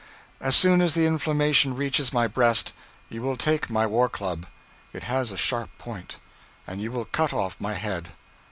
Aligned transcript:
As 0.39 0.55
soon 0.55 0.81
as 0.81 0.95
the 0.95 1.05
inflammation 1.05 1.75
reaches 1.75 2.11
my 2.11 2.25
breast, 2.25 2.73
you 3.07 3.21
will 3.21 3.37
take 3.37 3.69
my 3.69 3.85
war 3.85 4.09
club. 4.09 4.47
It 4.93 5.03
has 5.03 5.31
a 5.31 5.37
sharp 5.37 5.69
point, 5.77 6.17
and 6.65 6.81
you 6.81 6.91
will 6.91 7.05
cut 7.05 7.33
off 7.33 7.55
my 7.61 7.75
head. 7.75 8.07